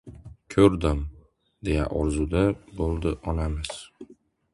[0.53, 1.01] —Ko‘rdim...—
[1.69, 2.41] deya ozurda
[2.79, 3.75] bo‘ladi onamiz.